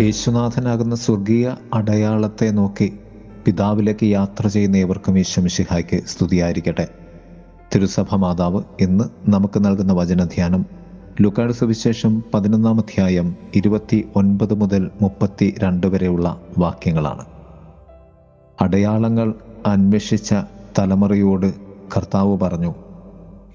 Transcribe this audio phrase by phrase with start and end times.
[0.00, 2.92] യേശുനാഥനാകുന്ന സ്വർഗീയ അടയാളത്തെ നോക്കി
[3.46, 6.88] പിതാവിലേക്ക് യാത്ര ചെയ്യുന്ന ഏവർക്കും ഈശ്വമിഷിഹായ്ക്ക് സ്തുതിയായിരിക്കട്ടെ.
[7.74, 10.66] തിരുസഭ മാതാവ് ഇന്ന് നമുക്ക് നൽകുന്ന വചനധ്യാനം
[11.20, 17.24] ലുക്കാട് സുവിശേഷം പതിനൊന്നാം അധ്യായം ഇരുപത്തി ഒൻപത് മുതൽ മുപ്പത്തി രണ്ട് വരെയുള്ള വാക്യങ്ങളാണ്.
[18.60, 19.34] അടയാളങ്ങൾ
[19.66, 20.34] അന്വേഷിച്ച
[20.78, 21.54] തലമുറയോട്
[21.96, 22.74] കർത്താവ് പറഞ്ഞു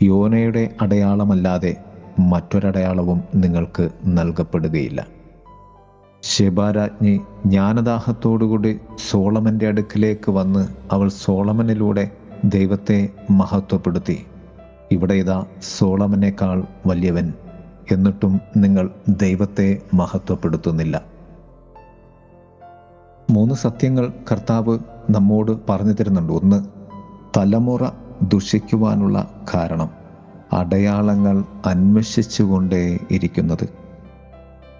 [0.01, 1.75] യോനയുടെ അടയാളമല്ലാതെ
[2.19, 5.20] മറ്റൊരടയാളവും നിങ്ങൾക്ക് നൽകപ്പെടുകയില്ല.
[6.21, 8.79] ശിബാരാജ്ഞി ജ്ഞാനദാഹത്തോടുകൂടി
[9.09, 12.11] സോളമന്റെ അടുക്കിലേക്ക് വന്ന് അവൾ സോളമനിലൂടെ
[12.43, 14.25] ദൈവത്തെ മഹത്വപ്പെടുത്തി.
[14.91, 15.45] ഇവിടെ ഇതാ
[15.77, 17.33] സോളമനേക്കാൾ വലിയവൻ.
[17.91, 21.01] എന്നിട്ടും നിങ്ങൾ ദൈവത്തെ മഹത്വപ്പെടുത്തുന്നില്ല.
[23.29, 24.79] മൂന്ന് സത്യങ്ങൾ കർത്താവ്
[25.09, 26.33] നമ്മോട് പറഞ്ഞു തരുന്നുണ്ട്.
[26.33, 26.65] ഒന്ന്
[27.37, 27.89] തലമുറ
[28.21, 29.89] ദുഷിക്കുവാനുള്ള കാരണം
[30.53, 33.80] അടയാളങ്ങൾ അന്വേഷിച്ചുകൊണ്ടേ ഇരിക്കുന്നത്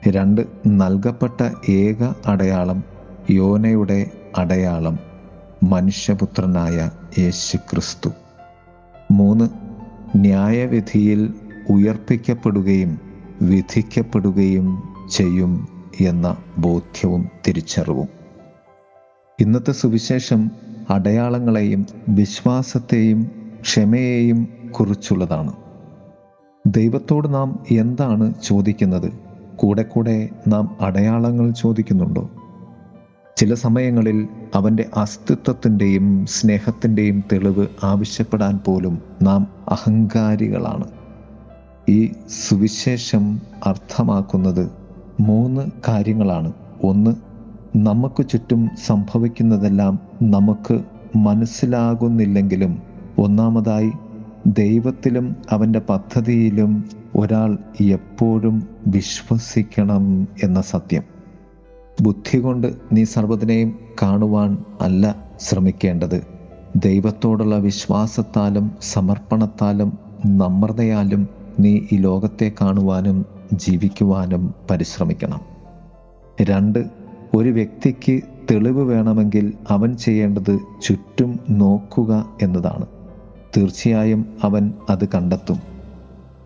[0.08, 2.84] രണ്ട് നൽകപ്പെട്ട ഏക അടയാളം
[3.30, 5.00] യോനയുടെ അടയാളം
[5.64, 8.10] മനുഷ്യപുത്രനായ യേശു ക്രിസ്തു
[9.12, 9.50] മൂന്ന്
[10.16, 11.34] ന്യായവിധിയിൽ
[11.70, 13.00] ഉയർപ്പിക്കപ്പെടുകയും
[13.42, 15.68] വിധിക്കപ്പെടുകയും ചെയ്യും
[16.02, 18.08] എന്ന ബോധ്യവും തിരിച്ചറിവും.
[19.40, 20.52] ഇന്നത്തെ സുവിശേഷം
[20.90, 25.54] അടയാളങ്ങളെയും വിശ്വാസത്തെയും ക്ഷമയെയും കുറിച്ചുള്ളതാണ്.
[26.68, 29.31] ദൈവത്തോട് നാം എന്താണ് ചോദിക്കുന്നത്?
[29.62, 32.30] കൂടെ കൂടെ നാം അടയാളങ്ങൾ ചോദിക്കുന്നുണ്ടോ?
[33.38, 40.84] ചില സമയങ്ങളിൽ അവന്റെ അസ്തിത്വത്തിന്റെയും സ്നേഹത്തിന്റെയും തെളിവ് ആവശ്യപ്പെടാൻ പോലും നാം അഹങ്കാരികളാണ്.
[41.90, 42.12] ഈ
[42.48, 44.72] സുവിശേഷം അർത്ഥമാക്കുന്നത്
[45.20, 46.54] മൂന്ന് കാര്യങ്ങളാണ്.
[46.84, 47.16] ഒന്ന്
[47.76, 50.80] നമുക്ക് ചുറ്റും സംഭവിക്കുന്നതെല്ലാം നമുക്ക്
[51.18, 52.82] മനസ്സിലാകുന്നില്ലെങ്കിലും
[53.18, 53.92] ഒന്നാമതായി
[54.46, 61.04] ദൈവത്തിലും അവന്റെ പദ്ധതിയിലും ഒരാൾ എപ്പോഴും വിശ്വസിക്കണം എന്ന സത്യം.
[62.02, 66.28] ബുദ്ധി കൊണ്ട് നീ സർവതിനെയും കാണുവാൻ അല്ല ശ്രമിക്കേണ്ടത്.
[66.76, 71.28] ദൈവത്തോടുള്ള വിശ്വാസത്താലും സമർപ്പണത്താലും നമ്രതയാലും
[71.60, 75.42] നീ ഈ ലോകത്തെ കാണുവാനും ജീവിക്കുവാനും പരിശ്രമിക്കണം.
[76.42, 76.86] രണ്ട്
[77.36, 78.22] ഒരു വ്യക്തിക്ക്
[78.52, 82.86] തെളിവ് വേണമെങ്കിൽ അവൻ ചെയ്യേണ്ടത് ചുറ്റും നോക്കുക എന്നതാണ്.
[83.58, 85.71] തീർച്ചയായും അവൻ അത് കണ്ടെത്തും.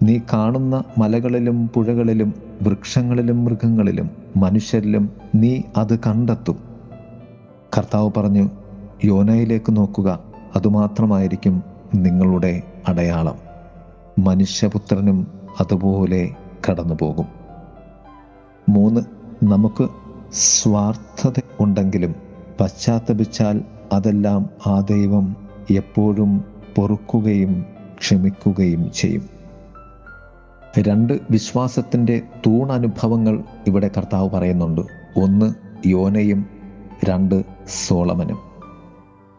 [0.06, 6.58] നീ കാണുന്ന മലകളിലും പുഴകളിലും വൃക്ഷങ്ങളിലും മൃഗങ്ങളിലും മനുഷ്യരിലും നീ അത് കണ്ടെത്തും.
[7.78, 8.50] കർത്താവ് പറഞ്ഞു
[9.06, 10.20] യോനയിലേക്ക് നോക്കുക
[10.56, 11.64] അതുമാത്രമായിരിക്കും
[11.96, 13.38] നിങ്ങളുടെ അടയാളം.
[14.20, 15.28] മനുഷ്യപുത്രനും
[15.60, 16.30] അതുപോലെ
[16.70, 17.26] കടന്നു പോകും
[18.70, 19.02] മൂന്ന്
[19.44, 19.88] നമുക്ക്
[20.34, 22.16] സ്വാർത്ഥത ഉണ്ടെങ്കിലും
[22.60, 23.62] പശ്ചാത്തപിച്ചാൽ
[23.94, 25.36] അതെല്ലാം ആ ദൈവം
[25.72, 26.44] എപ്പോഴും
[26.76, 27.66] പൊറുക്കുകയും
[28.00, 29.35] ക്ഷമിക്കുകയും ചെയ്യും.
[30.78, 34.82] രണ്ട് വിശ്വാസത്തിന്റെ തൂണനുഭവങ്ങൾ ഇവിടെ കർത്താവ് പറയുന്നുണ്ട്.
[35.16, 35.54] ഒന്ന്
[35.88, 36.46] യോനയും
[37.04, 37.44] രണ്ട്
[37.88, 38.38] സോളമനും.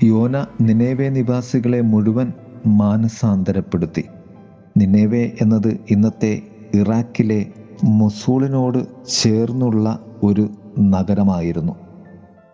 [0.04, 2.32] യോന നിനേവെ നിവാസികളെ മുഴുവൻ
[2.66, 4.04] മാനസാന്തരപ്പെടുത്തി.
[4.76, 6.42] നിനേവെ എന്നത് ഇന്നത്തെ
[6.74, 7.46] ഇറാഖിലെ
[7.84, 8.86] മൊസൂളിനോട്
[9.22, 10.48] ചേർന്നുള്ള ഒരു
[10.78, 11.72] നഗരമായിരുന്നു.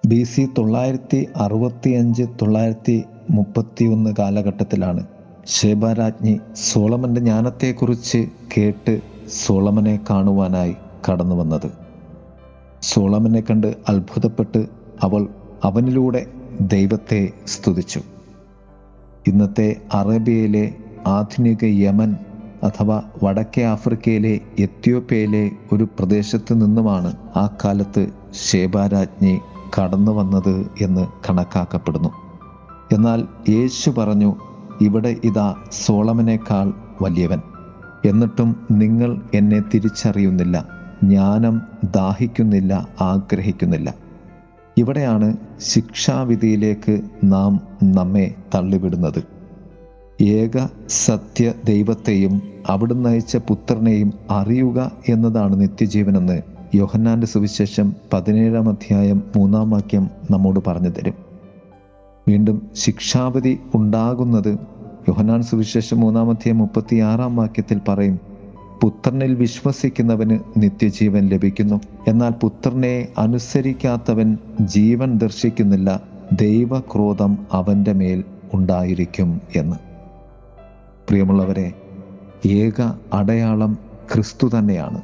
[0.07, 5.07] ബി സി തൊള്ളായിരത്തി അറുപത്തി അഞ്ച് തൊള്ളായിരത്തി മുപ്പത്തി ഒന്ന് കാലഘട്ടത്തിലാണ്
[5.47, 9.01] ശേബാരാജ്ഞി സോളമന്റെ ജ്ഞാനത്തെക്കുറിച്ച് കേട്ട്
[9.47, 10.77] സോളമനെ കാണുവാനായി
[11.09, 11.71] കടന്നു വന്നത്.
[12.83, 14.67] സോളമനെ കണ്ട് അത്ഭുതപ്പെട്ട്
[15.03, 15.29] അവൾ
[15.65, 16.27] അവനിലൂടെ
[16.61, 18.01] ദൈവത്തെ സ്തുതിച്ചു.
[19.27, 20.75] ഇന്നത്തെ അറേബ്യയിലെ
[21.07, 22.17] ആധുനിക യമൻ
[22.63, 29.39] അഥവാ വടക്കേ ആഫ്രിക്കയിലെ എത്യോപ്യയിലെ ഒരു പ്രദേശത്ത് നിന്നുമാണ് ആ കാലത്ത് ശേബാരാജ്ഞി
[29.79, 32.09] കടന്നു വന്നത് എന്ന് കണക്കാക്കപ്പെടുന്നു.
[32.93, 34.37] എന്നാൽ യേശു പറഞ്ഞു
[34.81, 36.73] ഇവിടെ ഇതാ സോളമനേക്കാൾ
[37.03, 37.39] വലിയവൻ.
[38.05, 40.67] എന്നിട്ടും നിങ്ങൾ എന്നെ തിരിച്ചറിയുന്നില്ല.
[41.03, 43.95] ജ്ഞാനം ദാഹിക്കുന്നില്ല ആഗ്രഹിക്കുന്നില്ല.
[44.79, 49.23] ഇവിടെയാണ് ശിക്ഷാവിധിയിലേക്ക് നാം നമ്മെ തള്ളിവിടുന്നത്.
[50.23, 56.43] ഏക സത്യ ദൈവത്തെയും അവിടുന്ന് അയച്ച പുത്രനെയും അറിയുക എന്നതാണ് നിത്യജീവനെന്ന്
[56.75, 61.32] യോഹന്നാന്റെ സുവിശേഷം പതിനേഴാം അധ്യായം മൂന്നാം വാക്യം നമ്മോട് പറഞ്ഞു തരും.
[62.29, 64.59] വീണ്ടും ശിക്ഷാവിധി ഉണ്ടാകുന്നത്
[65.09, 68.21] യോഹനാൻ സുവിശേഷം മൂന്നാമത്തെ മുപ്പത്തിയാറാം വാക്യത്തിൽ പറയും
[68.83, 71.81] പുത്രനിൽ വിശ്വസിക്കുന്നവന് നിത്യജീവൻ ലഭിക്കുന്നു.
[72.09, 76.03] എന്നാൽ പുത്രനെ അനുസരിക്കാത്തവൻ ജീവൻ ദർശിക്കുന്നില്ല
[76.33, 79.77] ദൈവക്രോധം അവന്റെ മേൽ ഉണ്ടായിരിക്കും എന്ന്.
[81.09, 81.73] പ്രിയമുള്ളവരെ
[82.47, 83.79] ഏക അടയാളം
[84.15, 85.03] ക്രിസ്തു തന്നെയാണ്.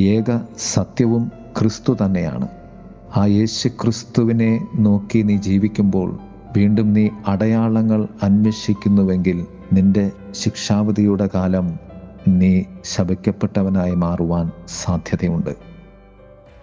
[0.00, 2.48] ഏക സത്യവും ക്രിസ്തു തന്നെയാണ്.
[3.16, 6.27] ആ യേശു ക്രിസ്തുവിനെ നോക്കി നീ ജീവിക്കുമ്പോൾ
[6.58, 11.78] വീണ്ടും നീ അടയാളങ്ങൾ അന്വേഷിക്കുന്നുവെങ്കിൽ നിന്റെ ശിക്ഷാവധിയുടെ കാലം
[12.28, 15.50] നീ ശപിക്കപ്പെട്ടവനായി മാറുവാൻ സാധ്യതയുണ്ട്.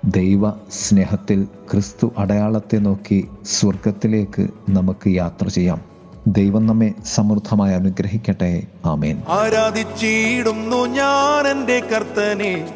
[0.06, 5.81] ദൈവ സ്നേഹത്തിൽ ക്രിസ്തു അടയാളത്തെ നോക്കി സ്വർഗത്തിലേക്ക് നമുക്ക് യാത്ര ചെയ്യാം.
[6.27, 8.63] ദൈവം നമ്മെ സമൃദ്ധമായി അനുഗ്രഹിക്കട്ടെ.
[8.86, 9.21] ആമേൻ.
[9.30, 12.68] ആരാധിച്ചിടുന്നു ഞാൻ എന്റെ കർത്തനെ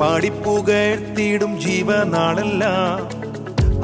[0.00, 2.64] പാടിപ്പുകഴ്ത്തിയിടും ജീവനാളല്ല.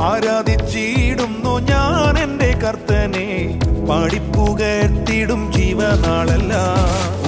[0.01, 3.59] ആരാധിച്ചിടുന്നു ഞാൻ എന്റെ കർത്തനെ.
[3.89, 6.55] പാടിപ്പുകഴ്ത്തിയിടും ജീവനാളല്ല.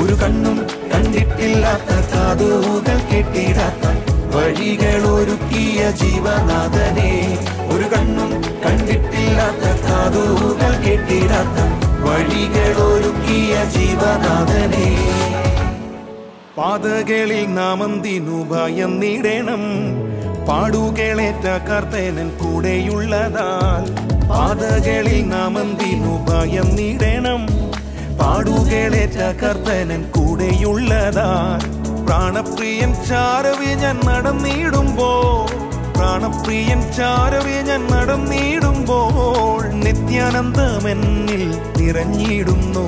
[0.04, 3.86] ഒരു കണ്ണും കണ്ടിട്ടില്ലാത്ത കാതുകൾ കെട്ടിടാത്ത
[4.36, 7.38] വഴികൾ ഒരുക്കിയ ജീവനാഥനെ.
[7.76, 8.30] ഒരു കണ്ണും
[8.66, 11.58] കണ്ടിട്ടില്ലാത്ത കാതുകൾ കെട്ടിടാത്ത
[12.00, 15.14] വഴികൾ ഒരുക്കിയ ജീവനാഥനെ.
[16.56, 19.62] പാതകളിൽ നാമന്തിനു ഭയന്നിടണം
[20.48, 23.84] പാടുകളേറ്റ കർത്തനൻ കൂടെയുള്ളതാൽ
[24.30, 25.18] പാതകളിൽ
[26.76, 27.42] നീടണം.
[28.18, 31.62] പാടു പാടുകളേറ്റ കർത്തനൻ കൂടെയുള്ളതാൽ
[32.06, 35.10] പ്രാണപ്രിയൻ ചാരവി ഞാൻ നടന്നിടുമ്പോ
[35.96, 41.44] പ്രാണപ്രിയൻ ചാരവി ഞാൻ നടന്നിടുമ്പോൾ നിത്യാനന്ദമെന്നിൽ
[41.78, 42.86] നിറഞ്ഞിടുന്നു.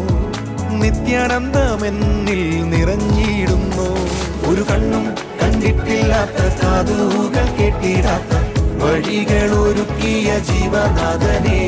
[0.81, 3.88] നിത്യാനന്ദമെന്നിൽ നിറഞ്ഞിടുന്നു.
[4.50, 5.05] ഒരു കണ്ണും
[5.43, 8.32] കണ്ടിട്ടില്ലാത്ത കാതുകൾ കേട്ടിടാത്ത
[8.82, 11.61] വഴികൾ ഒരുക്കിയ ജീവനാഥനെ.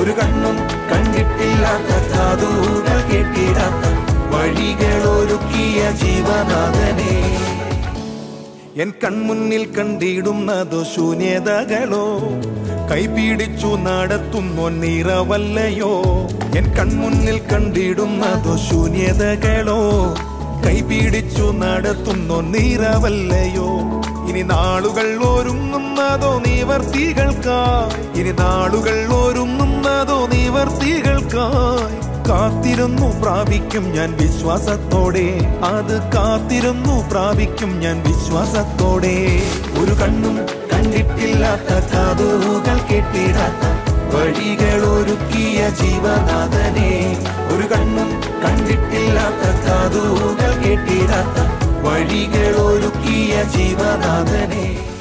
[0.00, 0.56] ഒരു കണ്ണും
[0.90, 3.84] കണ്ടിട്ടില്ലാത്ത കാതുകൾ കേട്ടിടാത്ത
[4.34, 7.14] വഴികൾ ഒരുക്കിയ ജീവനാഥനെ.
[8.82, 12.06] എൻ കൺമുന്നിൽ കണ്ടിടുന്നതോ ശൂന്യതകളോ
[12.90, 16.02] കൈപിടിച്ചു നടത്തുന്നോ നിറവല്ലയോ?
[16.56, 19.80] എൻ കൺമുന്നിൽ കണ്ടിടുന്നതോ ശൂന്യതകളോ?
[20.66, 23.68] കൈപിടിച്ചു നടത്തുന്നോ നിറവല്ലയോ?
[24.28, 28.20] ഇനി നാളുകൾ ഒരുങ്ങുന്നതോ നിവർത്തികൾക്കായി.
[28.20, 32.04] ഇനി നാളുകൾ ഒരുങ്ങുന്നതോ നിവർത്തികൾക്കായി.
[32.28, 35.40] കാത്തിരുന്നു പ്രാപിക്കും ഞാൻ വിശ്വാസത്തോടെ.
[35.64, 39.42] അത് കാത്തിരുന്നു പ്രാപിക്കും ഞാൻ വിശ്വാസത്തോടെ.
[39.80, 40.63] ഒരു കണ്ണും
[41.24, 43.62] കണ്ടിട്ടില്ലാത്ത കാതുകൾ കെട്ടിടാത്ത
[44.14, 46.90] വഴികൾ ഒരുക്കിയ ജീവനാഥനെ.
[47.52, 48.10] ഒരു കണ്ണും
[48.42, 51.38] കണ്ടിട്ടില്ലാത്ത കാതുകൾ കെട്ടിടാത്ത
[51.86, 54.93] വഴികൾ ഒരുക്കിയ ജീവനാഥനെ.